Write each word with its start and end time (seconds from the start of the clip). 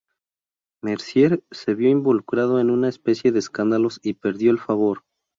Mercier 0.81 1.43
se 1.51 1.75
vio 1.75 1.87
involucrado 1.87 2.59
en 2.59 2.71
una 2.71 2.89
especie 2.89 3.31
de 3.31 3.37
escándalos 3.37 3.99
y 4.01 4.15
perdió 4.15 4.49
el 4.49 4.57
favor. 4.57 5.03